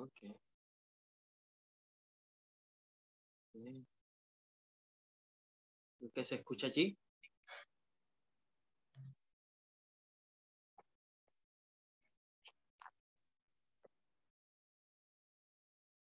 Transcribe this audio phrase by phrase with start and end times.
[0.00, 0.40] Ok.
[3.52, 3.86] Bien.
[6.14, 6.96] ¿Qué se escucha allí?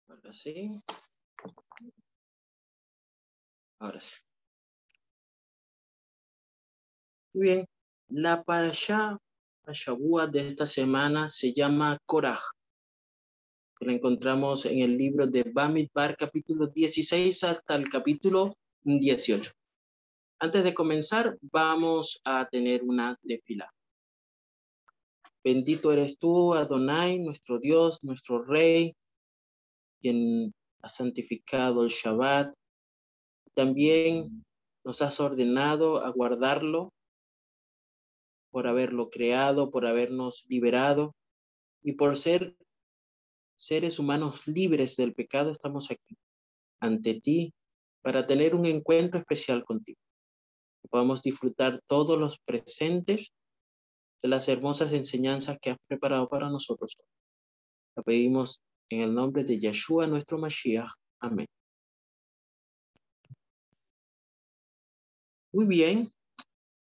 [0.10, 0.84] Ahora sí.
[3.80, 4.16] Ahora sí.
[7.34, 7.66] Muy bien.
[8.10, 9.18] La parasha,
[9.72, 12.40] Shabua de esta semana se llama Korah.
[13.80, 19.52] La encontramos en el libro de Bamidbar, capítulo 16 hasta el capítulo 18.
[20.40, 23.72] Antes de comenzar, vamos a tener una desfila.
[25.44, 28.96] Bendito eres tú, Adonai, nuestro Dios, nuestro Rey,
[30.02, 32.56] quien ha santificado el Shabbat.
[33.54, 34.44] También
[34.84, 36.92] nos has ordenado a guardarlo
[38.50, 41.16] por haberlo creado, por habernos liberado
[41.84, 42.56] y por ser
[43.58, 46.16] seres humanos libres del pecado, estamos aquí
[46.80, 47.54] ante ti
[48.02, 50.00] para tener un encuentro especial contigo.
[50.90, 53.34] podamos disfrutar todos los presentes
[54.22, 56.96] de las hermosas enseñanzas que has preparado para nosotros.
[57.98, 60.92] Lo pedimos en el nombre de Yeshua, nuestro Mashiach.
[61.20, 61.48] Amén.
[65.52, 66.10] Muy bien.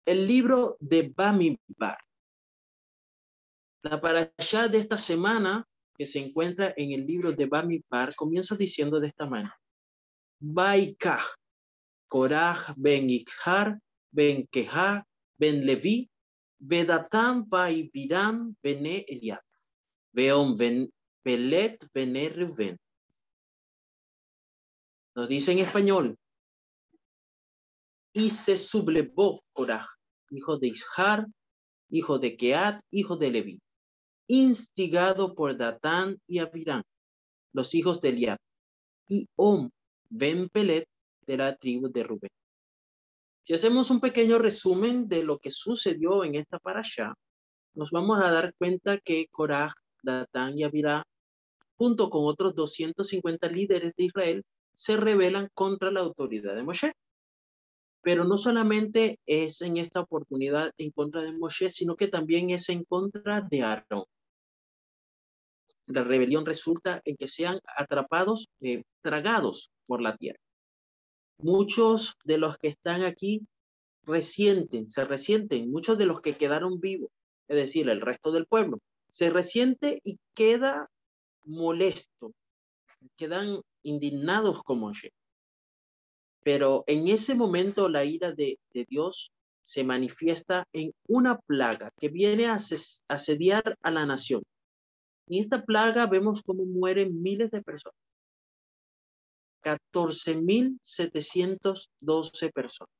[0.05, 1.97] El libro de Bamidbar.
[3.83, 5.67] La parasha de esta semana
[6.01, 9.55] que se encuentra en el libro de Bamidbar comienza diciendo de esta manera.
[10.39, 11.23] Baikah,
[12.07, 13.79] Korah ben Ikhar,
[14.11, 15.05] ben Keha,
[15.37, 16.09] ben Levi,
[16.57, 19.43] Vedatan Vaibiram bene Eliab,
[20.11, 20.91] Veon ben
[21.21, 22.79] Pelet bene Reuben.
[25.13, 26.17] Nos dice en español,
[28.11, 29.87] y se sublevó Korah,
[30.31, 31.27] hijo de Ishar,
[31.91, 33.61] hijo de Keat, hijo de Levi,
[34.33, 36.83] instigado por Datán y Abirán,
[37.51, 38.37] los hijos de Eliab,
[39.09, 39.69] y Om
[40.09, 40.87] ben Pelet
[41.25, 42.31] de la tribu de Rubén.
[43.43, 47.13] Si hacemos un pequeño resumen de lo que sucedió en esta parasha,
[47.73, 51.03] nos vamos a dar cuenta que Korah, Datán y Abirán,
[51.75, 54.43] junto con otros 250 líderes de Israel,
[54.73, 56.93] se rebelan contra la autoridad de Moshe.
[58.01, 62.69] Pero no solamente es en esta oportunidad en contra de Moshe, sino que también es
[62.69, 64.05] en contra de Aarón.
[65.87, 70.39] La rebelión resulta en que sean atrapados, eh, tragados por la tierra.
[71.39, 73.41] Muchos de los que están aquí
[74.03, 77.09] resienten, se resienten, muchos de los que quedaron vivos,
[77.47, 80.89] es decir, el resto del pueblo, se resiente y queda
[81.43, 82.33] molesto,
[83.17, 85.11] quedan indignados como Moshe.
[86.43, 89.31] Pero en ese momento la ira de, Dios
[89.63, 92.57] se manifiesta en una plaga que viene a
[93.07, 94.43] asediar a la nación.
[95.27, 97.99] En esta plaga vemos cómo mueren miles de personas.
[99.63, 102.93] 14.712 personas.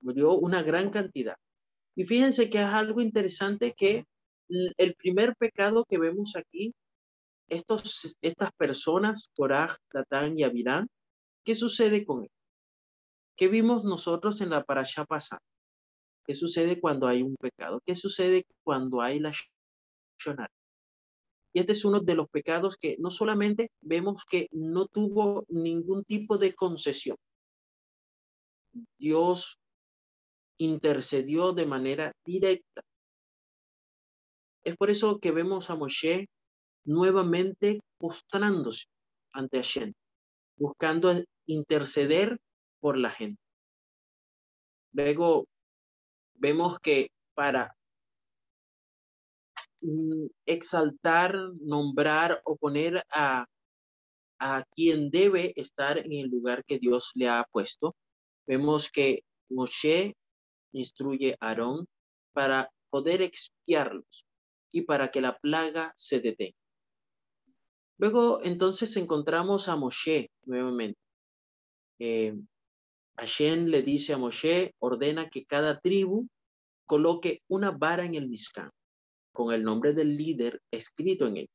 [0.00, 1.36] Murió una gran cantidad.
[1.94, 4.04] Y fíjense que es algo interesante que
[4.48, 6.74] el primer pecado que vemos aquí,
[7.48, 10.88] estos, estas personas, Korah, Tatán y Abirán,
[11.44, 12.30] ¿Qué sucede con él?
[13.36, 15.42] ¿Qué vimos nosotros en la parasha pasada?
[16.24, 17.80] ¿Qué sucede cuando hay un pecado?
[17.84, 19.32] ¿Qué sucede cuando hay la
[20.18, 20.52] shonara?
[21.52, 26.04] Y este es uno de los pecados que no solamente vemos que no tuvo ningún
[26.04, 27.16] tipo de concesión.
[28.98, 29.58] Dios
[30.58, 32.82] intercedió de manera directa.
[34.64, 36.28] Es por eso que vemos a Moshe
[36.84, 38.86] nuevamente postrándose
[39.32, 39.92] ante Hashem,
[40.56, 41.12] buscando
[41.46, 42.38] interceder
[42.80, 43.40] por la gente.
[44.92, 45.46] Luego
[46.34, 47.74] vemos que para
[50.46, 53.46] exaltar, nombrar o poner a,
[54.38, 57.96] a quien debe estar en el lugar que Dios le ha puesto,
[58.46, 60.14] vemos que Moshe
[60.72, 61.86] instruye a Aarón
[62.32, 64.26] para poder expiarlos
[64.70, 66.56] y para que la plaga se detenga.
[67.98, 70.98] Luego entonces encontramos a Moshe nuevamente.
[71.98, 72.34] Eh,
[73.16, 76.28] Hashem le dice a Moshe, ordena que cada tribu
[76.86, 78.70] coloque una vara en el Mizcán
[79.32, 81.48] con el nombre del líder escrito en él.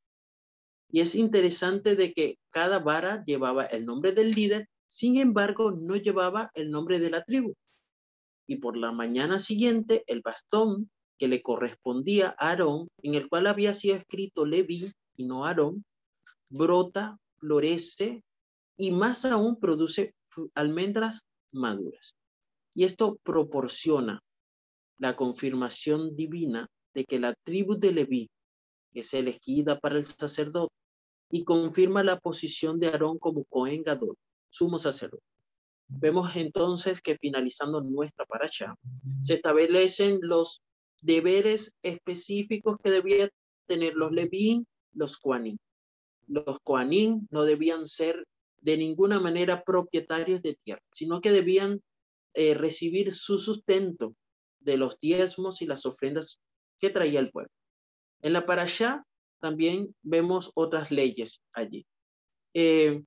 [0.90, 5.96] Y es interesante de que cada vara llevaba el nombre del líder, sin embargo, no
[5.96, 7.54] llevaba el nombre de la tribu.
[8.48, 13.48] Y por la mañana siguiente, el bastón que le correspondía a Aarón, en el cual
[13.48, 15.84] había sido escrito Leví y no Aarón,
[16.50, 18.24] brota, florece
[18.78, 20.14] y más aún produce
[20.54, 21.22] almendras
[21.52, 22.16] maduras.
[22.74, 24.22] Y esto proporciona
[25.00, 28.28] la confirmación divina de que la tribu de Leví
[28.92, 30.74] es elegida para el sacerdote
[31.30, 34.16] y confirma la posición de Aarón como Cohen Gadol,
[34.50, 35.24] sumo sacerdote.
[35.88, 38.74] Vemos entonces que finalizando nuestra paracha,
[39.22, 40.64] se establecen los
[41.00, 43.30] deberes específicos que debían
[43.68, 45.60] tener los Levín, los Koanim.
[46.26, 48.26] Los Koanim no debían ser
[48.62, 51.80] de ninguna manera propietarios de tierra, sino que debían
[52.34, 54.16] eh, recibir su sustento
[54.62, 56.40] de los diezmos y las ofrendas
[56.80, 57.52] que traía el pueblo.
[58.22, 59.04] En la parasha
[59.40, 61.86] también vemos otras leyes allí.
[62.54, 63.04] Eh,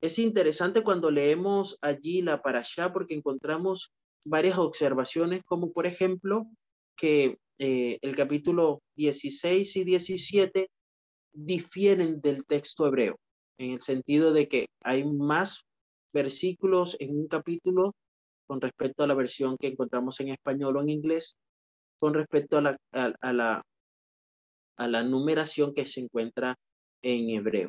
[0.00, 3.92] es interesante cuando leemos allí la parasha porque encontramos
[4.24, 6.46] varias observaciones, como por ejemplo
[6.96, 10.70] que eh, el capítulo 16 y 17
[11.32, 13.18] difieren del texto hebreo,
[13.58, 15.64] en el sentido de que hay más
[16.12, 17.94] versículos en un capítulo
[18.46, 21.36] con respecto a la versión que encontramos en español o en inglés,
[21.98, 23.62] con respecto a la, a, la,
[24.76, 26.56] a la numeración que se encuentra
[27.02, 27.68] en hebreo.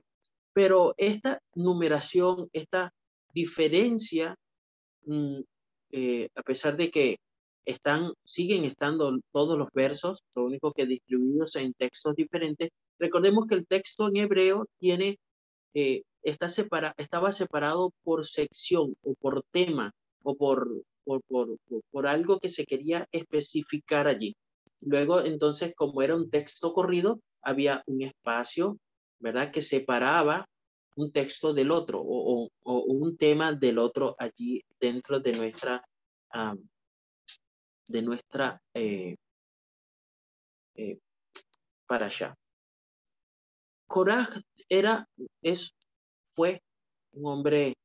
[0.53, 2.91] Pero esta numeración, esta
[3.33, 4.35] diferencia,
[5.05, 5.39] mm,
[5.91, 7.17] eh, a pesar de que
[7.65, 12.69] están, siguen estando todos los versos, lo único que distribuidos en textos diferentes,
[12.99, 15.17] recordemos que el texto en hebreo tiene,
[15.73, 19.91] eh, está separa, estaba separado por sección o por tema
[20.23, 20.69] o por,
[21.05, 21.57] por, por,
[21.91, 24.35] por algo que se quería especificar allí.
[24.81, 28.77] Luego, entonces, como era un texto corrido, había un espacio,
[29.19, 30.45] ¿verdad?, que separaba
[30.95, 35.83] un texto del otro o, o, un tema del otro allí dentro de nuestra,
[37.87, 39.15] de nuestra eh,
[40.75, 40.97] eh,
[41.85, 42.35] para allá.
[43.87, 45.07] Coraj era,
[45.41, 45.73] es,
[46.33, 46.61] fue
[47.11, 47.75] un hombre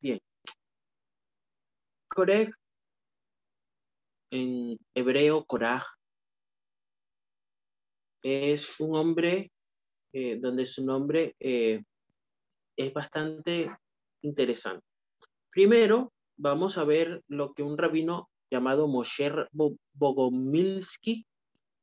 [0.00, 0.20] Bien.
[2.08, 2.50] Koreh,
[4.30, 5.84] en hebreo, Korah,
[8.22, 9.52] es un hombre
[10.12, 11.82] eh, donde su nombre eh,
[12.76, 13.70] es bastante
[14.22, 14.86] interesante.
[15.50, 19.30] Primero, vamos a ver lo que un rabino llamado Moshe
[19.94, 21.26] Bogomilsky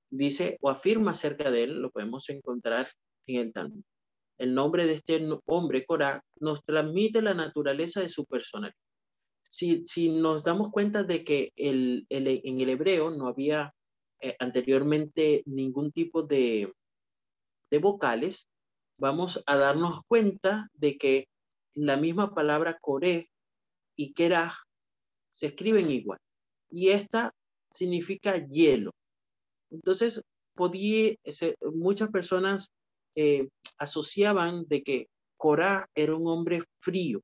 [0.09, 2.87] dice o afirma acerca de él, lo podemos encontrar
[3.27, 3.83] en el Talmud.
[4.37, 8.75] El nombre de este hombre, Korah, nos transmite la naturaleza de su personalidad.
[9.49, 13.73] Si, si nos damos cuenta de que el, en el hebreo no había
[14.19, 16.73] eh, anteriormente ningún tipo de,
[17.69, 18.47] de vocales,
[18.97, 21.27] vamos a darnos cuenta de que
[21.75, 23.29] la misma palabra Coré
[23.95, 24.53] y Kerah
[25.33, 26.19] se escriben igual
[26.73, 27.35] y esta
[27.71, 28.91] significa hielo.
[29.69, 30.23] Entonces,
[30.55, 31.15] podía,
[31.73, 32.71] muchas personas
[33.15, 37.21] eh, asociaban de que Corá era un hombre frío,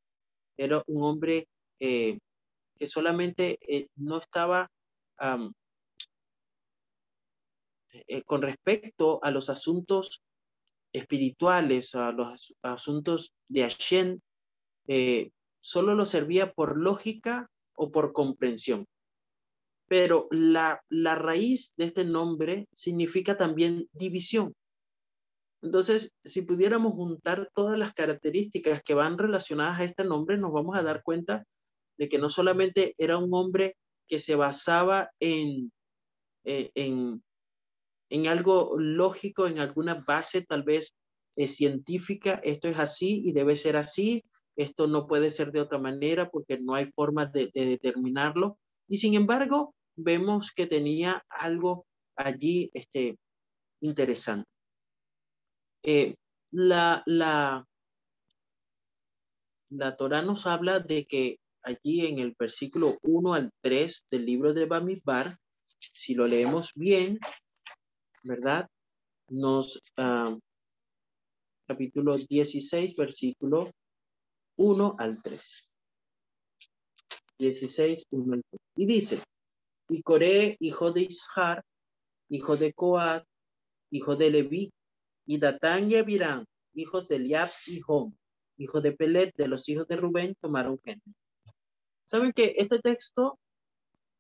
[0.55, 1.47] era un hombre
[1.79, 2.19] eh,
[2.77, 4.69] que solamente eh, no estaba
[8.25, 10.21] con respecto a los asuntos
[10.93, 14.19] espirituales, a los asuntos de Hashem,
[15.59, 18.85] solo lo servía por lógica o por comprensión
[19.89, 24.53] pero la, la raíz de este nombre significa también división.
[25.61, 30.77] Entonces, si pudiéramos juntar todas las características que van relacionadas a este nombre, nos vamos
[30.77, 31.43] a dar cuenta
[31.97, 33.75] de que no solamente era un hombre
[34.07, 35.71] que se basaba en,
[36.45, 37.23] eh, en,
[38.09, 40.93] en algo lógico, en alguna base tal vez
[41.35, 44.23] eh, científica, esto es así y debe ser así,
[44.55, 48.59] esto no puede ser de otra manera porque no hay forma de, de determinarlo.
[48.87, 53.17] Y sin embargo, vemos que tenía algo allí este,
[53.81, 54.49] interesante.
[55.83, 56.15] Eh,
[56.51, 57.65] la, la,
[59.69, 64.53] la Torah nos habla de que allí en el versículo 1 al 3 del libro
[64.53, 65.37] de Bamidbar,
[65.93, 67.19] si lo leemos bien,
[68.23, 68.67] ¿verdad?
[69.29, 70.35] Nos, ah,
[71.67, 73.71] capítulo 16, versículo
[74.57, 75.71] 1 al 3.
[77.37, 78.61] 16, 1 al 3.
[78.75, 79.23] Y dice,
[79.89, 81.65] y Coré, hijo de Ishar,
[82.29, 83.25] hijo de Coat,
[83.89, 84.71] hijo de Leví,
[85.25, 88.15] y Datán y Abirán, hijos de Eliab y Hom,
[88.57, 91.11] hijo de Pelet, de los hijos de Rubén, tomaron gente.
[92.05, 93.39] Saben que este texto,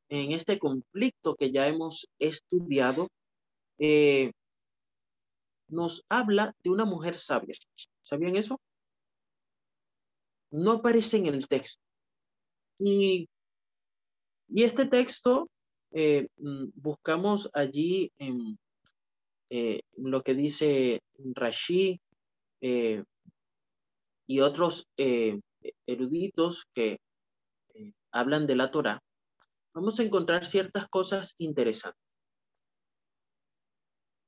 [0.09, 3.07] en este conflicto que ya hemos estudiado,
[3.77, 4.31] eh,
[5.67, 7.55] nos habla de una mujer sabia.
[8.01, 8.59] ¿Sabían eso?
[10.51, 11.81] No aparece en el texto.
[12.79, 13.29] Y,
[14.47, 15.47] y este texto
[15.91, 18.57] eh, mm, buscamos allí en
[19.49, 21.99] eh, lo que dice Rashi,
[22.61, 23.03] eh,
[24.27, 24.87] y otros
[25.87, 26.99] eruditos que
[28.11, 29.01] hablan de la Torah,
[29.73, 31.99] vamos a encontrar ciertas cosas interesantes.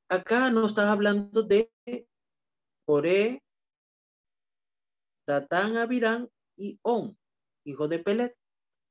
[0.10, 1.72] Acá nos está hablando de
[2.86, 3.44] Coré,
[5.28, 6.28] Datán, Abirán
[6.58, 7.16] y On,
[7.64, 8.41] hijo de Pelet.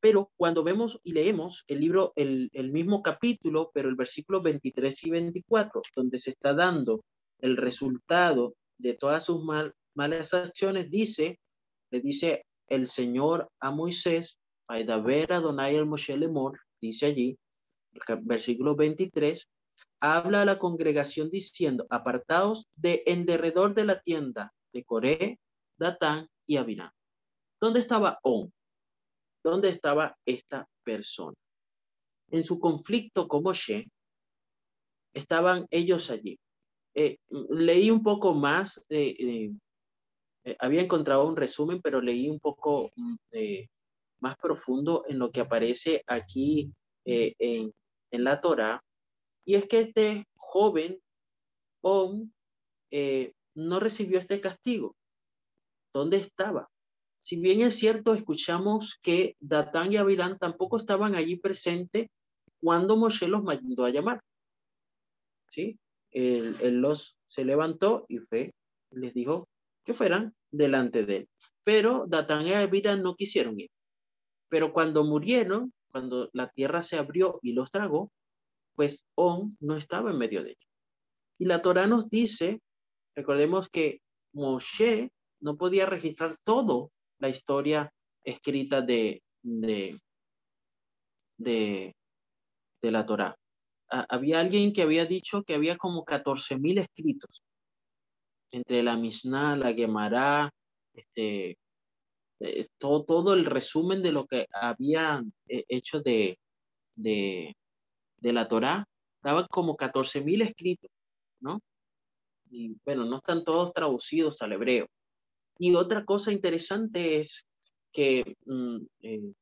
[0.00, 5.10] Pero cuando vemos y leemos el libro, el, mismo capítulo, pero el versículo 23 y
[5.10, 7.04] 24, donde se está dando
[7.38, 9.44] el resultado de todas sus
[9.94, 11.38] malas acciones, dice,
[11.90, 14.38] le dice el Señor a Moisés,
[15.04, 17.36] ver Adonai el Moshe Lemor, dice allí,
[18.22, 19.48] versículo 23,
[20.00, 25.38] habla a la congregación diciendo, apartados de en derredor de la tienda de Coré,
[25.76, 26.92] Datán y Abirán.
[27.60, 28.50] ¿Dónde estaba On?
[29.42, 31.36] ¿Dónde estaba esta persona?
[32.30, 33.88] En su conflicto con Moshe,
[35.12, 36.38] estaban ellos allí.
[36.94, 37.18] Eh,
[37.50, 39.50] leí un poco más, eh,
[40.58, 43.16] había encontrado un resumen, pero leí un poco mm,
[44.20, 46.72] más profundo en lo que aparece aquí
[47.04, 47.72] eh, en,
[48.10, 48.82] en, la Torah.
[49.44, 51.00] Y es que este joven,
[51.82, 52.32] On,
[53.54, 54.94] no recibió este castigo.
[55.94, 56.68] ¿Dónde estaba?
[57.20, 62.08] Si bien es cierto, escuchamos que Datán y Abilán tampoco estaban allí presentes
[62.60, 64.22] cuando Moshe los mandó a llamar.
[65.48, 65.78] ¿Sí?
[66.10, 68.54] Él, los se levantó y fue,
[68.90, 69.48] les dijo
[69.84, 71.28] que fueran delante de él.
[71.62, 73.70] Pero Datán y Abilán no quisieron ir.
[74.48, 78.10] Pero cuando murieron, cuando la tierra se abrió y los tragó,
[78.74, 80.68] pues On no estaba en medio de ellos.
[81.38, 82.60] Y la Torah nos dice,
[83.14, 84.00] recordemos que
[84.32, 87.92] Moshe no podía registrar todo la historia
[88.24, 89.98] escrita de, de,
[91.38, 91.94] de,
[92.82, 93.36] la Torá.
[93.88, 97.42] había alguien que había dicho que había como 14.000 escritos
[98.50, 100.50] entre la Mishnah, la Gemara,
[100.92, 101.56] este,
[102.40, 106.36] eh, todo, todo el resumen de lo que había eh, hecho de,
[106.96, 107.54] de,
[108.16, 108.84] de la Torá,
[109.22, 110.90] daba como 14.000 escritos,
[111.40, 111.60] ¿no?
[112.50, 114.88] Y bueno, no están todos traducidos al hebreo.
[115.62, 117.46] Y otra cosa interesante es
[117.92, 119.32] que mm, eh,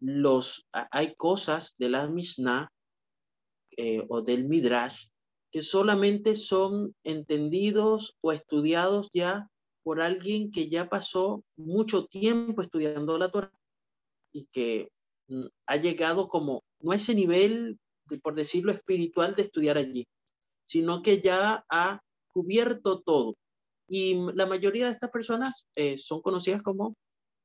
[0.00, 2.72] los, hay cosas de la Mishnah
[3.76, 5.08] eh, o del Midrash
[5.50, 9.50] que solamente son entendidos o estudiados ya
[9.82, 13.52] por alguien que ya pasó mucho tiempo estudiando la Torah
[14.32, 14.88] y que
[15.28, 17.78] mm, ha llegado como, no a ese nivel,
[18.22, 20.06] por decirlo espiritual, de estudiar allí,
[20.64, 22.00] sino que ya ha
[22.32, 23.36] cubierto todo.
[23.88, 26.96] Y la mayoría de estas personas eh, son conocidas como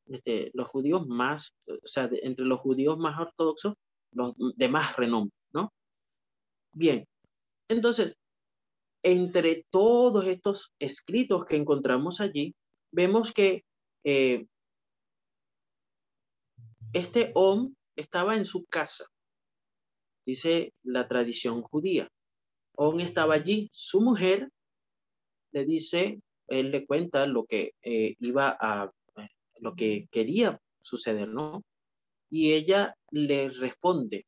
[0.07, 3.75] este, los judíos más, o sea, entre los judíos más ortodoxos,
[4.11, 5.71] los de más renombre, ¿no?
[6.73, 7.05] Bien,
[7.69, 8.17] entonces,
[9.03, 12.53] entre todos estos escritos que encontramos allí,
[12.91, 13.63] vemos que
[14.03, 14.45] eh,
[16.93, 19.05] este hombre estaba en su casa,
[20.25, 22.09] dice la tradición judía.
[22.75, 24.49] On estaba allí, su mujer
[25.51, 28.91] le dice, él le cuenta lo que eh, iba a,
[29.59, 31.63] lo que quería suceder, ¿no?
[32.29, 34.25] Y ella le responde,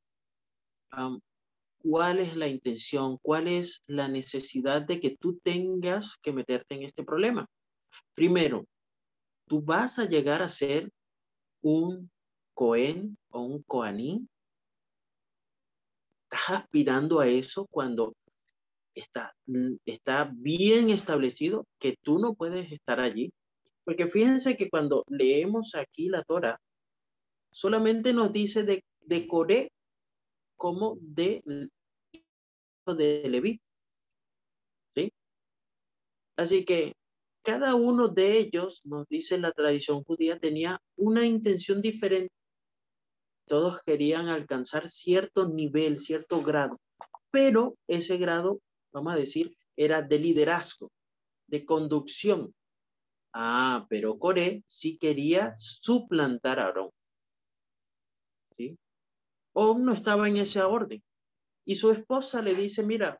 [1.80, 3.18] ¿cuál es la intención?
[3.22, 7.48] ¿Cuál es la necesidad de que tú tengas que meterte en este problema?
[8.14, 8.66] Primero,
[9.48, 10.92] tú vas a llegar a ser
[11.62, 12.12] un
[12.54, 14.30] Cohen o un Coanín.
[16.30, 18.16] ¿Estás aspirando a eso cuando
[18.96, 23.32] está, mm, está bien establecido que tú no puedes estar allí.
[23.84, 26.60] Porque fíjense que cuando leemos aquí la Torah,
[27.52, 29.72] solamente nos dice de, de Coré
[30.56, 31.44] como de,
[32.88, 33.62] de Leví.
[34.94, 35.12] ¿Sí?
[36.38, 36.94] Así que
[37.44, 42.34] cada uno de ellos, nos dice la tradición judía, tenía una intención diferente.
[43.46, 46.80] Todos querían alcanzar cierto nivel, cierto grado,
[47.32, 48.62] pero ese grado
[48.94, 50.92] vamos a decir, era de liderazgo,
[51.48, 52.54] de conducción.
[53.34, 56.92] Ah, pero Coré sí quería suplantar a Aarón.
[58.56, 58.78] ¿Sí?
[59.54, 61.02] O no estaba en esa orden.
[61.66, 63.20] Y su esposa le dice, mira,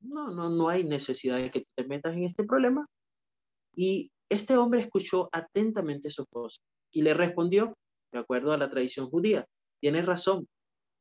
[0.00, 2.86] no, no, no hay necesidad de que te metas en este problema.
[3.74, 6.60] Y este hombre escuchó atentamente a su esposa
[6.90, 7.76] y le respondió,
[8.12, 9.46] de acuerdo a la tradición judía,
[9.80, 10.48] tienes razón,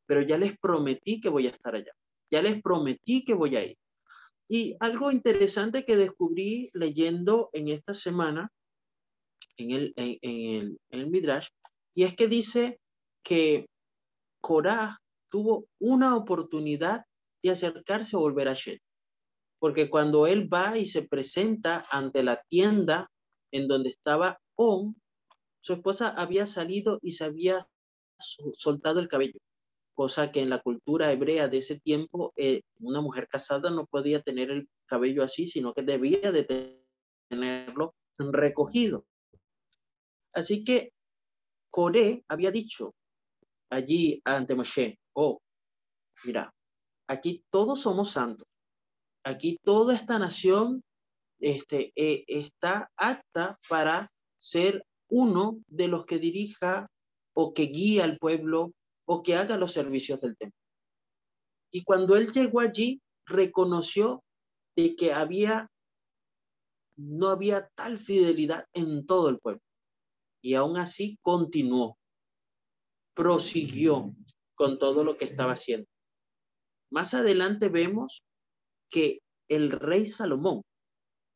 [0.05, 1.91] pero ya les prometí que voy a estar allá.
[2.31, 3.77] Ya les prometí que voy a ir.
[4.51, 8.51] Y algo interesante que descubrí leyendo en esta semana
[9.57, 11.49] en el, en, el, Midrash,
[11.93, 12.79] y es que dice
[13.23, 13.67] que
[14.41, 14.97] Korah
[15.29, 17.05] tuvo una oportunidad
[17.43, 18.79] de acercarse a volver a Shem.
[19.59, 23.11] Porque cuando él va y se presenta ante la tienda
[23.51, 24.95] en donde estaba On,
[25.61, 27.67] su esposa había salido y se había
[28.17, 29.39] soltado el cabello,
[29.99, 34.21] cosa que en la cultura hebrea de ese tiempo, eh, una mujer casada no podía
[34.21, 36.79] tener el cabello así, sino que debía de
[37.27, 39.03] tenerlo recogido.
[40.31, 40.93] Así que
[41.69, 42.95] Coré había dicho
[43.69, 45.41] allí ante Moshe, oh,
[46.23, 46.49] mira,
[47.05, 48.47] aquí todos somos santos,
[49.25, 50.81] aquí toda esta nación
[51.41, 56.87] este, eh, está apta para ser uno de los que dirija
[57.33, 58.71] o que guía al pueblo
[59.11, 60.59] o que haga los servicios del templo.
[61.71, 64.23] Y cuando él llegó allí, reconoció
[64.75, 65.67] de que había,
[66.95, 69.63] no había tal fidelidad en todo el pueblo.
[70.43, 71.97] Y aún así continuó,
[73.15, 74.13] prosiguió
[74.53, 75.87] con todo lo que estaba haciendo.
[76.91, 78.23] Más adelante vemos
[78.91, 80.61] que el rey Salomón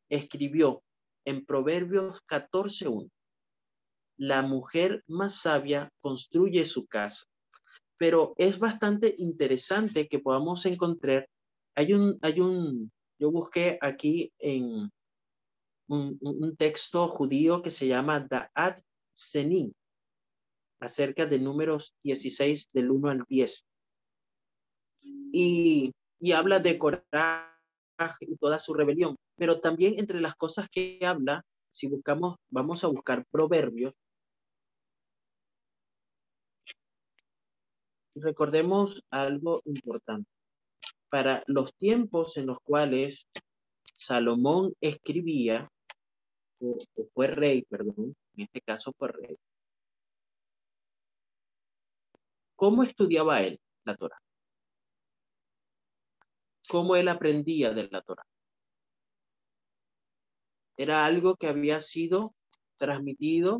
[0.09, 0.83] escribió
[1.25, 3.09] en Proverbios 14.1,
[4.17, 7.25] la mujer más sabia construye su casa.
[8.03, 11.29] Pero es bastante interesante que podamos encontrar,
[11.73, 14.91] hay un, hay un, yo busqué aquí en
[15.87, 18.81] un, texto judío que se llama Da'at
[19.13, 19.73] Senin,
[20.81, 23.63] acerca de números 16 del 1 al 10.
[25.31, 27.47] Y, y habla de coraje
[28.19, 29.15] y toda su rebelión.
[29.37, 33.93] Pero también entre las cosas que habla, si buscamos, vamos a buscar proverbios.
[38.15, 40.29] Recordemos algo importante.
[41.09, 43.27] Para los tiempos en los cuales
[43.93, 45.69] Salomón escribía,
[46.59, 46.77] o,
[47.13, 49.37] fue rey, perdón, en este caso fue rey,
[52.55, 54.17] ¿cómo estudiaba él la Torah?
[56.69, 58.25] ¿Cómo él aprendía de la Torah?
[60.77, 62.33] Era algo que había sido
[62.77, 63.59] transmitido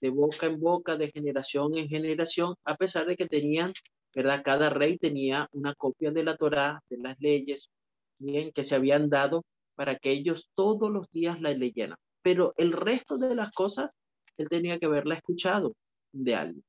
[0.00, 3.72] de boca en boca, de generación en generación, a pesar de que tenían,
[4.14, 4.42] ¿verdad?
[4.44, 7.70] Cada rey tenía una copia de la Torá, de las leyes,
[8.18, 9.44] bien, que se habían dado
[9.74, 11.96] para que ellos todos los días la leyeran.
[12.22, 13.96] Pero el resto de las cosas,
[14.36, 15.74] él tenía que haberla escuchado
[16.12, 16.64] de alguien.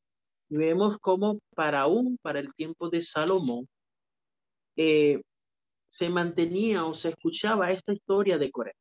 [0.50, 3.68] Y vemos cómo para aún, para el tiempo de Salomón,
[4.76, 5.22] eh,
[5.88, 8.74] se mantenía o se escuchaba esta historia de Corea.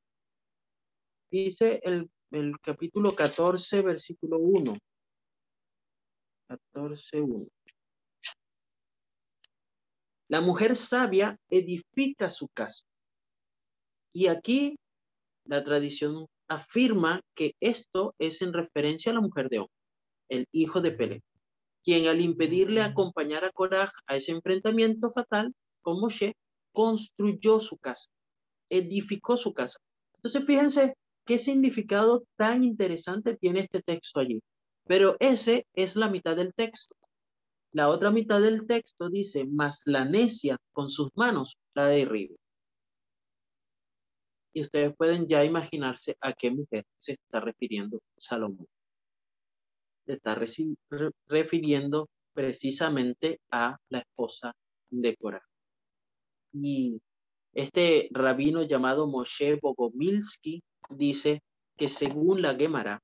[1.30, 4.76] Dice el, el capítulo 14, versículo 1.
[6.48, 7.46] 14, 1.
[10.28, 12.84] La mujer sabia edifica su casa.
[14.12, 14.76] Y aquí
[15.44, 19.70] la tradición afirma que esto es en referencia a la mujer de O,
[20.28, 21.22] el hijo de Pele,
[21.84, 26.34] quien al impedirle acompañar a Korah a ese enfrentamiento fatal con Moshe,
[26.72, 28.08] construyó su casa,
[28.70, 29.78] edificó su casa.
[30.16, 30.94] Entonces, fíjense
[31.24, 34.42] ¿Qué significado tan interesante tiene este texto allí?
[34.86, 36.94] Pero ese es la mitad del texto.
[37.72, 42.36] La otra mitad del texto dice, mas la necia con sus manos la derriba.
[44.52, 48.68] Y ustedes pueden ya imaginarse a qué mujer se está refiriendo Salomón.
[50.06, 50.38] Se está
[51.26, 54.54] refiriendo precisamente a la esposa
[54.90, 55.42] de Cora.
[56.52, 57.00] Y
[57.54, 61.42] este rabino llamado Moshe Bogomilsky dice
[61.76, 63.00] que según la Gemara,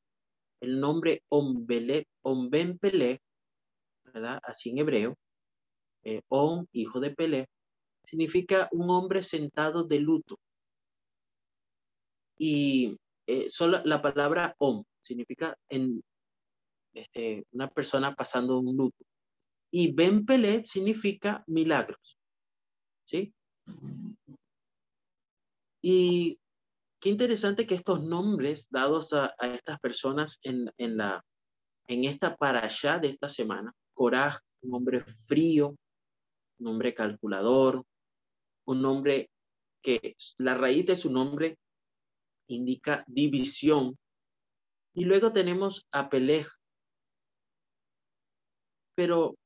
[0.60, 3.20] el nombre Omben Pele,
[4.04, 4.40] ¿verdad?
[4.42, 5.16] Así en hebreo,
[6.02, 6.22] eh,
[6.72, 7.48] hijo de Pele,
[8.04, 10.38] significa un hombre sentado de luto.
[12.38, 16.02] Y eh, solo la palabra Om significa en,
[16.94, 19.04] este, una persona pasando un luto.
[19.70, 22.18] Y Ben Pele significa milagros.
[23.06, 23.32] ¿Sí?
[25.82, 26.38] Y
[27.00, 31.24] qué interesante que estos nombres dados a, estas personas en, en, la,
[31.86, 35.76] en esta allá de esta semana, Coraj, un hombre frío,
[36.58, 37.84] un hombre calculador,
[38.66, 39.30] un hombre
[39.82, 41.56] que la raíz de su nombre
[42.48, 43.98] indica división.
[44.94, 46.46] Y luego tenemos a Pelej.
[48.94, 49.36] Pero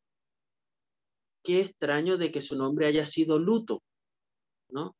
[1.44, 3.82] qué extraño de que su nombre haya sido luto,
[4.70, 4.96] ¿no?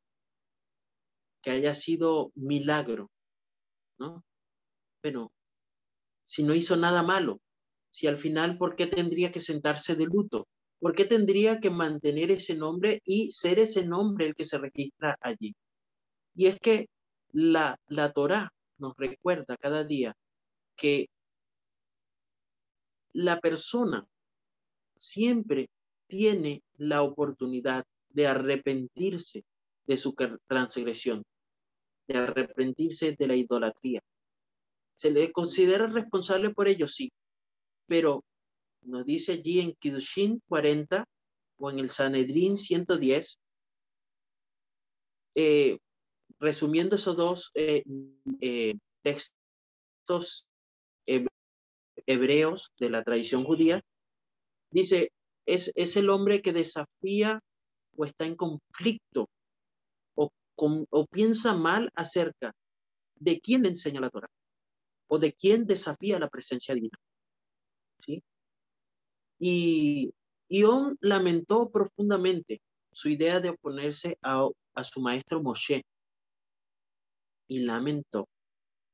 [1.45, 3.11] Que haya sido milagro,
[3.99, 4.25] ¿no?
[5.03, 5.31] Pero
[6.25, 7.43] si no hizo nada malo,
[7.91, 10.49] si al final, ¿por qué tendría que sentarse de luto?
[10.81, 15.19] ¿Por qué tendría que mantener ese nombre y ser ese nombre el que se registra
[15.21, 15.55] allí?
[16.35, 16.89] Y es que
[17.33, 20.15] la, la Torah nos recuerda cada día
[20.77, 21.09] que
[23.13, 24.07] la persona
[24.97, 25.69] siempre
[26.07, 29.45] tiene la oportunidad de arrepentirse
[29.87, 30.15] de su
[30.49, 31.23] transgresión
[32.07, 34.01] de arrepentirse de la idolatría.
[34.97, 36.87] ¿Se le considera responsable por ello?
[36.87, 37.11] Sí.
[37.87, 38.25] Pero
[38.83, 41.05] nos dice allí en Kidushin 40
[41.59, 43.39] o en el Sanedrín 110,
[45.37, 45.79] eh,
[46.39, 47.83] resumiendo esos dos eh,
[48.41, 50.47] eh, textos
[52.07, 53.83] hebreos de la tradición judía,
[54.71, 55.13] dice,
[55.47, 57.41] es, es el hombre que desafía
[57.97, 59.29] o está en conflicto
[60.57, 62.55] o, piensa mal acerca
[63.17, 64.31] de quién enseña la Torah
[65.09, 66.99] o de quién desafía la presencia divina.
[68.01, 68.23] ¿Sí?
[69.39, 70.13] Y
[70.49, 72.61] Ion lamentó profundamente
[72.93, 75.85] su idea de oponerse a, a su maestro Moshe
[77.49, 78.29] y lamentó,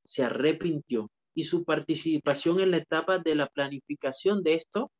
[0.04, 4.90] se arrepintió y su participación en la etapa de la planificación de esto,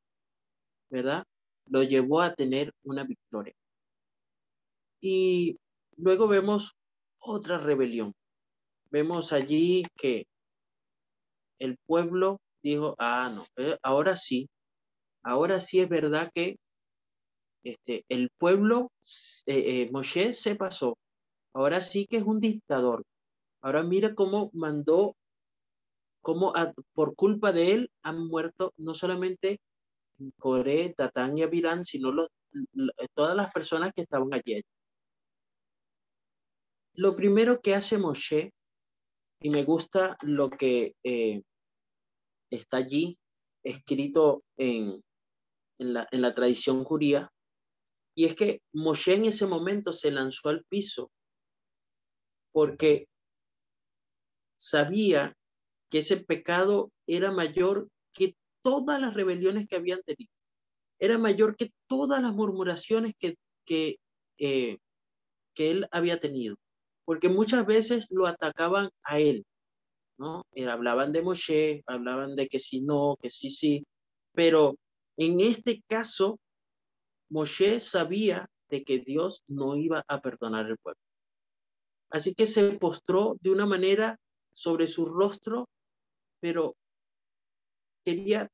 [0.90, 1.24] ¿verdad?
[1.66, 3.54] Lo llevó a tener una victoria.
[5.00, 5.58] Y
[6.00, 6.76] luego vemos
[7.18, 8.14] otra rebelión.
[8.90, 10.26] Vemos allí que
[11.58, 14.48] el pueblo dijo, ah, no, eh, ahora sí,
[15.22, 16.56] ahora sí es verdad que
[17.62, 18.90] este, el pueblo,
[19.46, 20.96] eh, eh, Moshe se pasó,
[21.54, 23.04] ahora sí que es un dictador.
[23.62, 25.14] Ahora mira cómo mandó,
[26.22, 26.54] cómo
[26.94, 29.60] por culpa de él han muerto no solamente
[30.38, 32.28] Coré, Tatán y Abirán, sino los,
[33.14, 34.62] todas las personas que estaban allí.
[36.94, 38.52] Lo primero que hace Moshe,
[39.42, 40.94] y me gusta lo que
[42.50, 43.18] está allí
[43.62, 45.02] escrito en,
[45.78, 47.30] en, la, en la tradición judía,
[48.14, 51.10] y es que Moshe en ese momento se lanzó al piso
[52.52, 53.06] porque
[54.58, 55.36] sabía
[55.90, 60.32] que ese pecado era mayor que todas las rebeliones que habían tenido.
[60.98, 63.98] Era mayor que todas las murmuraciones que, que,
[64.38, 64.78] eh,
[65.54, 66.56] que él había tenido.
[67.10, 69.44] Porque muchas veces lo atacaban a él.
[70.16, 70.46] ¿no?
[70.68, 73.84] hablaban de Moshe, hablaban de que sí, no, que sí, sí,
[74.32, 74.76] pero
[75.16, 76.38] en este caso,
[77.28, 81.00] Moshe sabía de que Dios no iba a perdonar el pueblo.
[82.10, 84.16] Así que se postró de una manera
[84.52, 85.68] sobre su rostro,
[86.38, 86.76] pero
[88.04, 88.48] quería,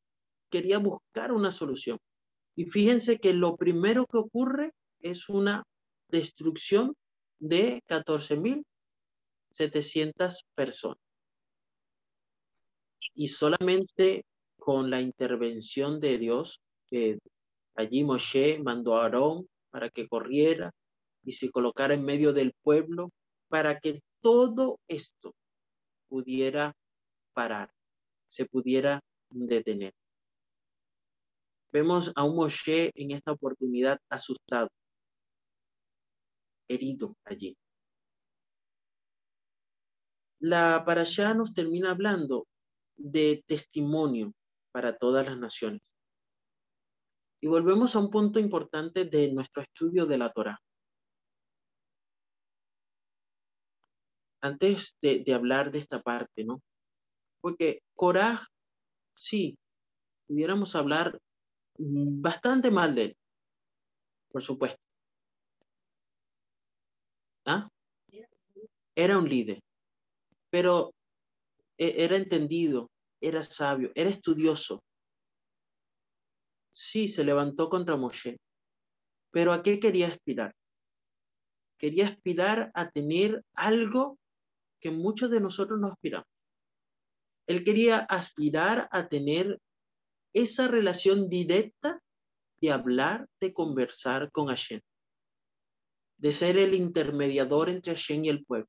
[0.51, 1.99] quería buscar una solución.
[2.57, 5.63] Y fíjense que lo primero que ocurre es una
[6.09, 6.97] destrucción
[7.39, 11.07] de 14.700 personas
[13.17, 14.25] y solamente
[14.59, 16.61] con la intervención de Dios,
[17.75, 20.71] allí Moshe mandó a Aarón para que corriera
[21.25, 23.11] y se colocara en medio del pueblo
[23.49, 25.35] para que todo esto
[26.09, 26.75] pudiera
[27.33, 27.71] parar,
[28.29, 29.93] se pudiera detener.
[31.73, 34.69] Vemos a un Moshe en esta oportunidad asustado,
[36.69, 37.57] herido allí.
[40.41, 42.47] La parasha nos termina hablando
[42.97, 44.33] de testimonio
[44.73, 45.95] para todas las naciones.
[47.41, 50.59] Y volvemos a un punto importante de nuestro estudio de la Torah.
[54.43, 56.63] Antes de, hablar de esta parte, ¿no?
[57.41, 58.47] Porque Coraj,
[59.17, 59.59] sí,
[60.27, 61.19] pudiéramos hablar
[61.79, 63.17] bastante mal de él,
[64.31, 64.86] por supuesto.
[67.47, 67.69] ¿Ah?
[68.95, 69.61] Era un líder,
[70.51, 70.93] pero
[71.79, 74.83] e-, era entendido, era sabio, era estudioso.
[76.73, 78.39] Sí, se levantó contra Moshe,
[79.31, 80.53] pero ¿a qué quería aspirar?
[81.79, 84.19] Quería aspirar a tener algo
[84.81, 86.29] que muchos de nosotros no aspiramos.
[87.47, 89.59] Él quería aspirar a tener
[90.35, 92.01] esa relación directa
[92.61, 94.81] de hablar, de conversar con Hashem,
[96.19, 98.69] de ser el intermediador entre Hashem y el pueblo.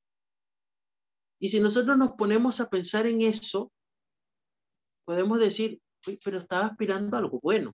[1.40, 3.70] Y si nosotros nos ponemos a pensar en eso,
[5.04, 5.80] podemos decir,
[6.24, 7.72] pero estaba aspirando a algo bueno.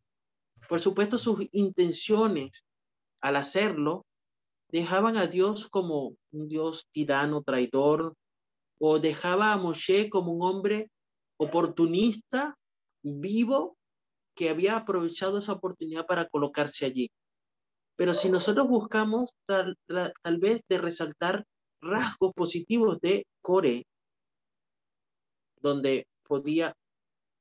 [0.69, 2.65] Por supuesto, sus intenciones
[3.21, 4.07] al hacerlo
[4.69, 8.15] dejaban a Dios como un Dios tirano, traidor,
[8.79, 10.91] o dejaba a Moshe como un hombre
[11.37, 12.57] oportunista,
[13.03, 13.77] vivo,
[14.35, 17.11] que había aprovechado esa oportunidad para colocarse allí.
[17.97, 21.45] Pero si nosotros buscamos tal, tal vez de resaltar
[21.81, 23.87] rasgos positivos de Core,
[25.61, 26.75] donde podía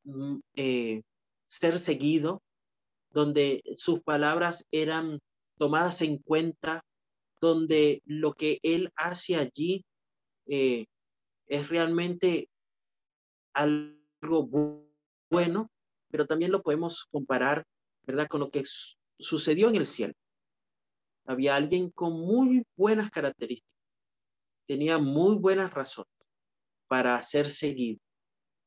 [0.03, 1.01] mm, eh,
[1.45, 2.41] ser seguido,
[3.09, 5.19] donde sus palabras eran
[5.57, 6.83] tomadas en cuenta,
[7.39, 9.85] donde lo que él hace allí
[10.47, 10.85] eh,
[11.47, 12.49] es realmente
[13.53, 14.87] algo
[15.29, 15.69] bueno,
[16.09, 17.65] pero también lo podemos comparar,
[18.03, 18.63] ¿verdad?, con lo que
[19.19, 20.13] sucedió en el cielo.
[21.25, 23.73] Había alguien con muy buenas características
[24.67, 26.11] tenía muy buenas razones
[26.87, 27.99] para ser seguido.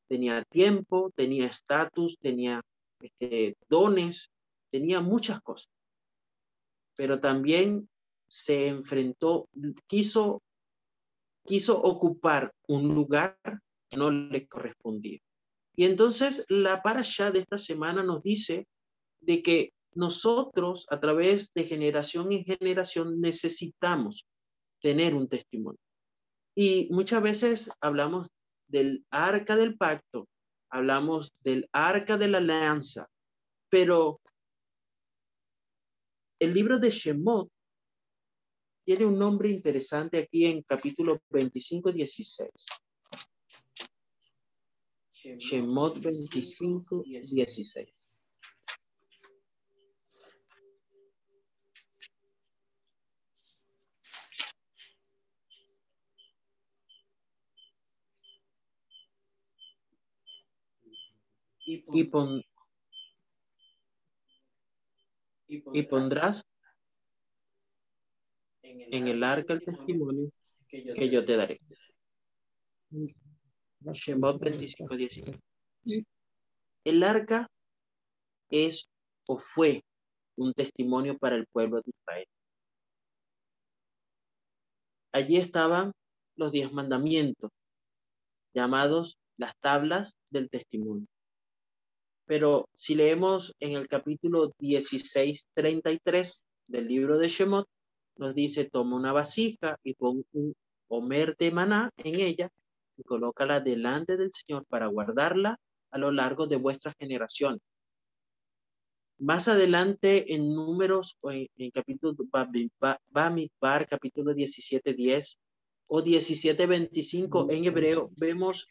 [0.09, 2.61] tenía tiempo, tenía estatus, tenía
[3.01, 4.31] este, dones,
[4.71, 5.69] tenía muchas cosas.
[6.95, 7.89] Pero también
[8.29, 9.49] se enfrentó,
[9.85, 10.41] quiso,
[11.45, 13.37] quiso ocupar un lugar
[13.89, 15.19] que no le correspondía.
[15.75, 18.65] Y entonces la parasha de esta semana nos dice
[19.19, 24.27] de que nosotros a través de generación en generación necesitamos
[24.79, 25.79] tener un testimonio.
[26.55, 28.29] Y muchas veces hablamos
[28.67, 30.27] del arca del pacto,
[30.69, 33.09] hablamos del arca de la alianza,
[33.69, 34.21] pero
[36.39, 37.49] el libro de Shemot
[38.85, 42.49] tiene un nombre interesante aquí en capítulo 25, 16.
[45.37, 47.96] Shemot 25, 16.
[61.69, 62.41] Y, pon,
[65.49, 66.41] y pondrás
[68.61, 70.31] en el arca el testimonio
[70.69, 71.59] que yo te daré.
[73.81, 75.35] Shemot 25, 16.
[76.85, 77.49] El arca
[78.49, 78.87] es
[79.25, 79.83] o fue
[80.37, 82.27] un testimonio para el pueblo de Israel.
[85.11, 85.91] Allí estaban
[86.37, 87.51] los diez mandamientos,
[88.53, 91.07] llamados las tablas del testimonio.
[92.27, 97.67] Pero si leemos en el capítulo 16, 33 del libro de Shemot,
[98.17, 100.53] nos dice, toma una vasija y pon un
[100.89, 102.49] homer de maná en ella
[102.97, 105.57] y colócala delante del Señor para guardarla
[105.91, 107.61] a lo largo de vuestras generaciones.
[109.19, 112.13] Más adelante en números, en, en capítulo
[113.09, 115.39] Bamidbar, capítulo 17, 10
[115.87, 118.67] o 17, 25 en hebreo, vemos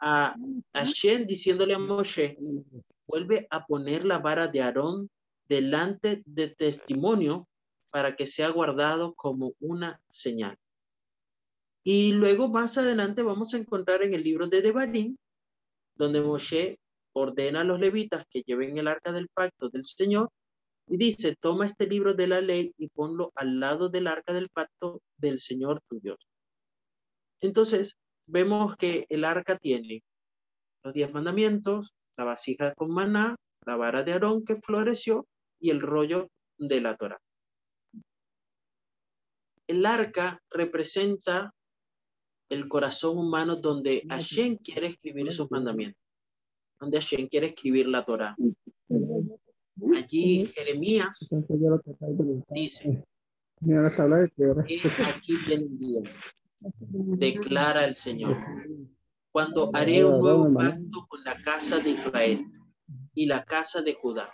[0.00, 0.34] a
[0.72, 2.36] Hashem diciéndole a Moshe,
[3.06, 5.10] vuelve a poner la vara de Aarón
[5.48, 7.48] delante de testimonio
[7.90, 10.56] para que sea guardado como una señal.
[11.82, 15.16] Y luego más adelante vamos a encontrar en el libro de Devarim,
[15.96, 16.78] donde Moshe
[17.12, 20.30] ordena a los levitas que lleven el arca del pacto del Señor
[20.88, 24.48] y dice, toma este libro de la ley y ponlo al lado del arca del
[24.50, 26.18] pacto del Señor tu Dios.
[27.40, 27.96] Entonces,
[28.30, 30.02] vemos que el arca tiene
[30.82, 35.26] los diez mandamientos, la vasija con maná, la vara de Aarón que floreció
[35.58, 37.20] y el rollo de la Torah.
[39.66, 41.52] El arca representa
[42.48, 46.02] el corazón humano donde Hashem quiere escribir sus mandamientos,
[46.80, 48.36] donde Hashem quiere escribir la Torah.
[49.94, 51.18] Allí Jeremías
[52.50, 53.04] dice,
[55.06, 56.18] aquí vienen días
[56.60, 58.36] declara el Señor,
[59.32, 62.44] cuando haré un nuevo pacto con la casa de Israel
[63.14, 64.32] y la casa de Judá.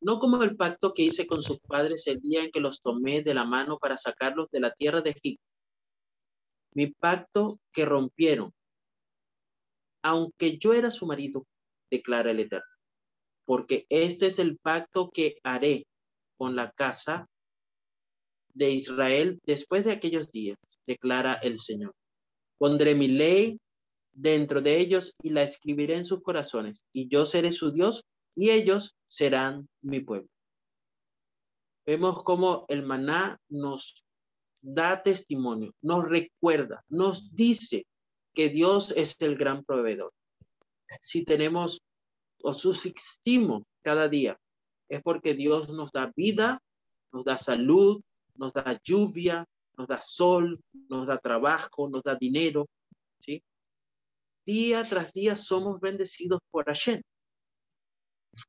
[0.00, 3.22] No como el pacto que hice con sus padres el día en que los tomé
[3.22, 5.44] de la mano para sacarlos de la tierra de Egipto.
[6.72, 8.54] Mi pacto que rompieron,
[10.02, 11.46] aunque yo era su marido,
[11.90, 12.64] declara el Eterno.
[13.44, 15.86] Porque este es el pacto que haré
[16.38, 17.28] con la casa
[18.54, 21.94] de Israel después de aquellos días, declara el Señor.
[22.58, 23.58] Pondré mi ley
[24.12, 28.50] dentro de ellos y la escribiré en sus corazones, y yo seré su Dios y
[28.50, 30.28] ellos serán mi pueblo.
[31.86, 34.04] Vemos cómo el maná nos
[34.60, 37.86] da testimonio, nos recuerda, nos dice
[38.34, 40.12] que Dios es el gran proveedor.
[41.00, 41.80] Si tenemos
[42.42, 44.38] o subsistimos cada día,
[44.88, 46.60] es porque Dios nos da vida,
[47.12, 48.00] nos da salud,
[48.34, 52.68] nos da lluvia, nos da sol, nos da trabajo, nos da dinero,
[53.18, 53.42] ¿sí?
[54.46, 57.02] Día tras día somos bendecidos por Hashem.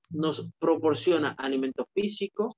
[0.09, 2.55] Nos proporciona alimento físico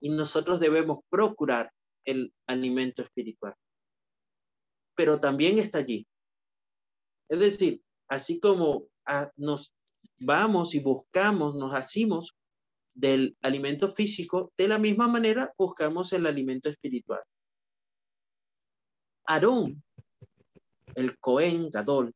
[0.00, 1.72] y nosotros debemos procurar
[2.04, 3.54] el alimento espiritual.
[4.94, 6.06] Pero también está allí.
[7.28, 9.74] Es decir, así como ah, nos
[10.18, 12.34] vamos y buscamos, nos hacemos
[12.94, 17.20] del alimento físico, de la misma manera buscamos el alimento espiritual.
[19.26, 19.82] Aarón,
[20.94, 22.14] el Cohen Gadol,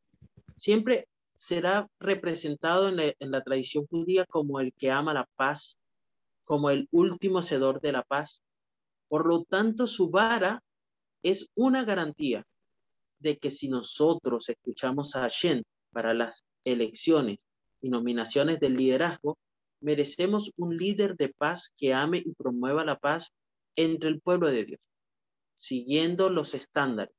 [0.57, 5.79] siempre será representado en la, tradición judía como el que ama la paz,
[6.45, 8.43] como el último hacedor de la paz.
[9.09, 10.63] Por lo tanto, su vara
[11.23, 12.45] es una garantía
[13.21, 17.39] de que si nosotros escuchamos a Hashem para las elecciones
[17.81, 19.39] y nominaciones del liderazgo,
[19.81, 23.33] merecemos un líder de paz que ame y promueva la paz
[23.77, 24.81] entre el pueblo de Dios,
[25.57, 27.15] siguiendo los estándares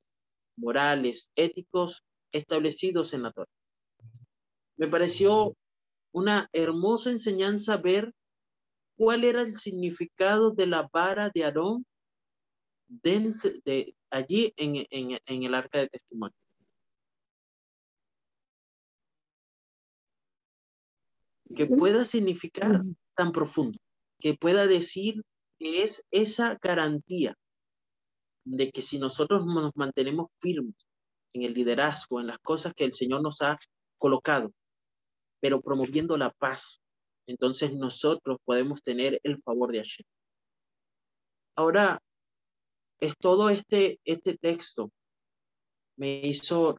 [0.57, 3.51] morales, éticos establecidos en la Torah.
[4.77, 5.55] Me pareció
[6.11, 8.13] una hermosa enseñanza ver
[8.97, 11.85] cuál era el significado de la vara de Aarón
[12.87, 16.35] de allí en el arca de testimonio.
[21.55, 22.83] Que pueda significar
[23.15, 23.77] tan profundo,
[24.19, 25.23] que pueda decir
[25.57, 27.35] que es esa garantía
[28.45, 30.75] de que si nosotros nos mantenemos firmes
[31.33, 33.57] en el liderazgo, en las cosas que el Señor nos ha
[33.97, 34.51] colocado,
[35.39, 36.81] pero promoviendo la paz,
[37.27, 40.05] entonces nosotros podemos tener el favor de Hashem.
[41.55, 42.01] Ahora,
[42.99, 44.91] es todo este, este texto
[45.95, 46.77] me hizo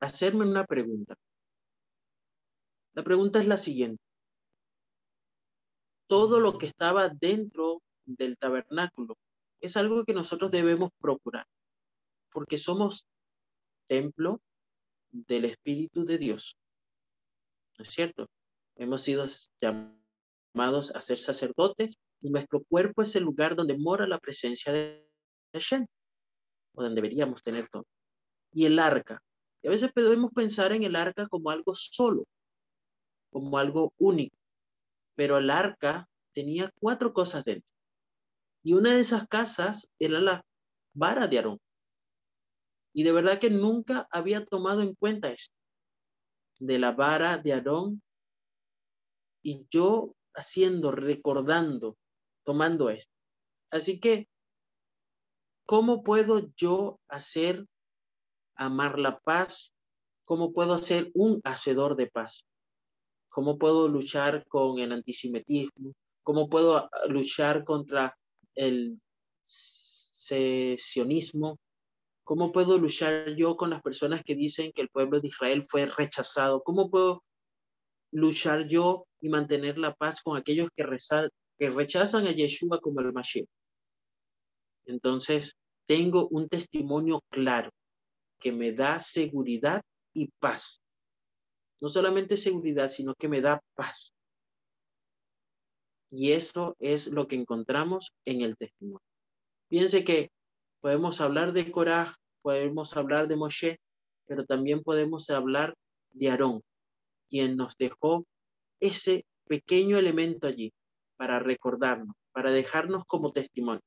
[0.00, 1.16] hacerme una pregunta.
[2.96, 4.02] La pregunta es la siguiente.
[6.08, 9.18] Todo lo que estaba dentro del tabernáculo
[9.60, 11.46] es algo que nosotros debemos procurar,
[12.32, 13.06] porque somos
[13.86, 14.40] templo
[15.10, 16.56] del Espíritu de Dios.
[17.76, 18.30] ¿No es cierto?
[18.76, 19.26] Hemos sido
[19.60, 25.06] llamados a ser sacerdotes y nuestro cuerpo es el lugar donde mora la presencia de
[25.52, 25.86] Hashem,
[26.74, 27.84] o donde deberíamos tener todo.
[28.54, 29.22] Y el arca.
[29.60, 32.24] Y a veces podemos pensar en el arca como algo solo,
[33.30, 34.36] como algo único,
[35.14, 37.68] pero el arca tenía cuatro cosas dentro.
[38.62, 40.44] Y una de esas casas era la
[40.94, 41.60] vara de Aarón.
[42.92, 45.54] Y de verdad que nunca había tomado en cuenta esto,
[46.58, 48.02] de la vara de Aarón.
[49.42, 51.96] Y yo haciendo, recordando,
[52.42, 53.12] tomando esto.
[53.70, 54.28] Así que,
[55.66, 57.66] ¿cómo puedo yo hacer
[58.54, 59.72] amar la paz?
[60.24, 62.46] ¿Cómo puedo ser un hacedor de paz?
[63.36, 65.92] ¿Cómo puedo luchar con el antisemitismo?
[66.22, 68.16] ¿Cómo puedo luchar contra
[68.54, 68.98] el
[69.42, 71.58] secesionismo?
[72.24, 75.84] ¿Cómo puedo luchar yo con las personas que dicen que el pueblo de Israel fue
[75.84, 76.62] rechazado?
[76.62, 77.24] ¿Cómo puedo
[78.10, 80.86] luchar yo y mantener la paz con aquellos que,
[81.58, 83.50] que rechazan a Yeshua como el Mashiach?
[84.86, 85.52] Entonces,
[85.84, 87.68] tengo un testimonio claro
[88.40, 89.82] que me da seguridad
[90.14, 90.80] y paz.
[91.80, 94.12] No solamente seguridad, sino que me da paz.
[96.10, 99.02] Y eso es lo que encontramos en el testimonio.
[99.68, 100.30] Piense que
[100.80, 103.78] podemos hablar de Coraj, podemos hablar de Moshe,
[104.26, 105.74] pero también podemos hablar
[106.12, 106.62] de Aarón,
[107.28, 108.24] quien nos dejó
[108.80, 110.72] ese pequeño elemento allí
[111.16, 113.82] para recordarnos, para dejarnos como testimonio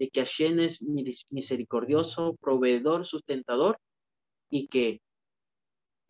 [0.00, 0.82] de que Hashem es
[1.28, 3.78] misericordioso, proveedor, sustentador
[4.48, 5.02] y que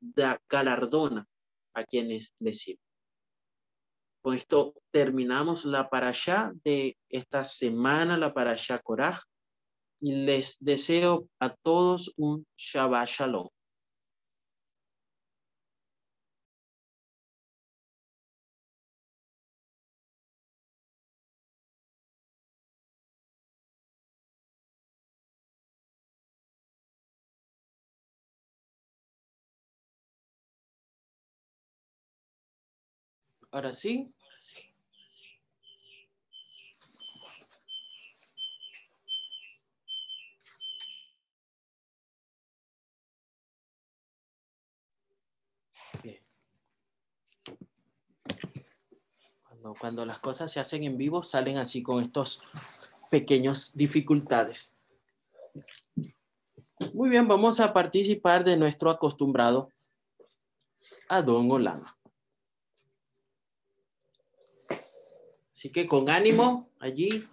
[0.01, 1.27] da galardona
[1.75, 2.85] a quienes le sirven.
[4.23, 9.19] Con esto terminamos la parasha de esta semana, la parasha Korah,
[10.01, 13.49] y les deseo a todos un Shabbat Shalom.
[33.51, 34.13] Ahora sí.
[49.79, 52.43] Cuando, las cosas se hacen en vivo, salen así con estos
[53.11, 54.77] pequeños dificultades.
[56.95, 59.71] Muy bien, vamos a participar de nuestro acostumbrado
[61.09, 62.00] Adón Olama.
[65.61, 67.29] Así que con ánimo allí.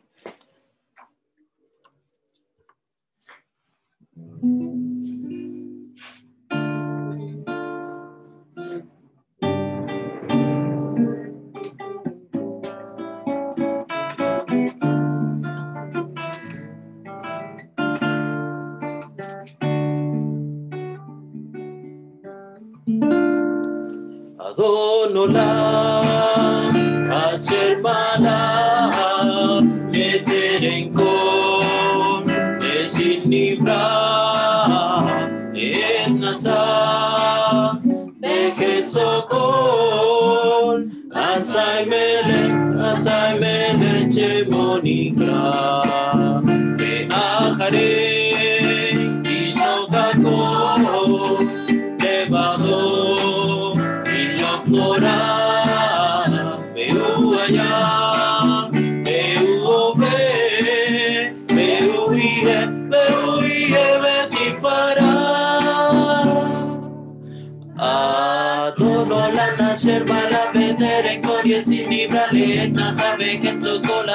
[69.77, 73.57] Sherba la vedere corie si libra letna sabe che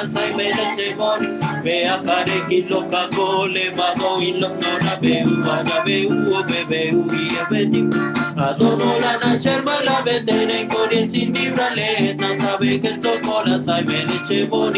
[0.03, 1.39] alabanza y me da chebón.
[1.63, 7.53] Me apare que loca cole, vado y los tora beu, vaya beu, o bebeu y
[7.53, 7.89] beti,
[8.35, 13.85] Adono la nancharma la vendera y corien sin librale, tan sabe que en socola sai
[13.85, 14.73] me le chebón.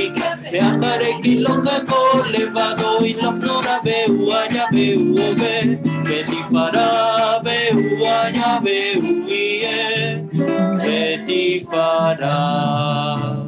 [0.51, 6.43] Me apare que loca cole, vado y los tora beu, vaya beu, o be, beti
[6.51, 13.44] fará beu, vaya beu y eh, e, beti fará.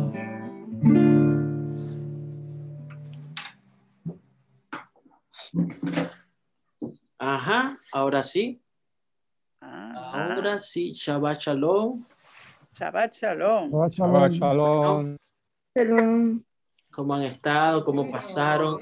[7.38, 8.60] Ajá, ahora sí.
[9.62, 12.04] Ahora sí, Shabbat Shalom.
[12.74, 13.72] Shabbat Shalom.
[13.92, 15.18] Shabbat Shalom.
[16.90, 17.84] ¿Cómo han estado?
[17.84, 18.80] ¿Cómo pasaron?